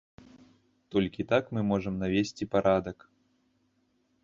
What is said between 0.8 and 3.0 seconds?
Толькі так мы можам навесці парадак.